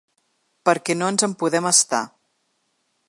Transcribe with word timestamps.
Perquè 0.69 0.95
no 1.01 1.09
ens 1.13 1.27
en 1.27 1.35
podem 1.43 1.67
estar. 1.73 2.03